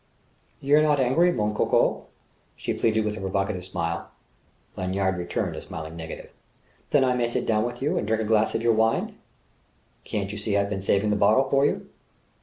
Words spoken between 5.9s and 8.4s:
negative. "Then I may sit down with you and drink a